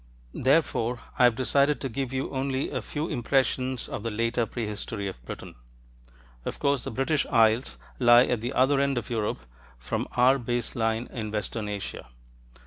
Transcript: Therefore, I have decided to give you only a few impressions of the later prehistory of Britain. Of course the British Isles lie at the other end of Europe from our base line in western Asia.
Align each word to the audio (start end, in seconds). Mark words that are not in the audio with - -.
Therefore, 0.33 0.99
I 1.19 1.25
have 1.25 1.35
decided 1.35 1.79
to 1.81 1.87
give 1.87 2.11
you 2.11 2.31
only 2.31 2.71
a 2.71 2.81
few 2.81 3.07
impressions 3.07 3.87
of 3.87 4.01
the 4.01 4.09
later 4.09 4.47
prehistory 4.47 5.07
of 5.07 5.23
Britain. 5.27 5.53
Of 6.43 6.57
course 6.57 6.83
the 6.83 6.89
British 6.89 7.27
Isles 7.27 7.77
lie 7.99 8.25
at 8.25 8.41
the 8.41 8.53
other 8.53 8.79
end 8.79 8.97
of 8.97 9.11
Europe 9.11 9.41
from 9.77 10.07
our 10.17 10.39
base 10.39 10.75
line 10.75 11.07
in 11.11 11.29
western 11.29 11.69
Asia. 11.69 12.07